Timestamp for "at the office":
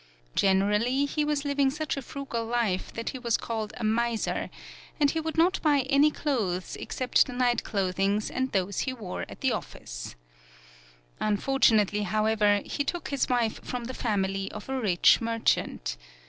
9.29-10.15